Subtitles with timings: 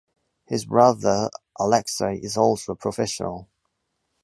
[0.47, 1.29] His brother
[1.59, 3.51] Alekseï is also a professional.